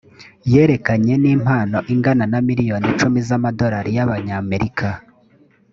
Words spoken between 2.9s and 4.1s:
icumi z amadolari y